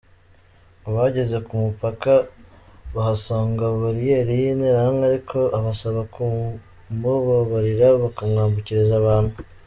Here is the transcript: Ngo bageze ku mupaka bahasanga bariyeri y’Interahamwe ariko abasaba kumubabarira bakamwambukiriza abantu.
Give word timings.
Ngo 0.79 0.89
bageze 0.97 1.37
ku 1.47 1.53
mupaka 1.63 2.11
bahasanga 2.95 3.63
bariyeri 3.81 4.33
y’Interahamwe 4.41 5.03
ariko 5.11 5.37
abasaba 5.57 6.01
kumubabarira 6.13 7.87
bakamwambukiriza 8.03 8.93
abantu. 9.01 9.35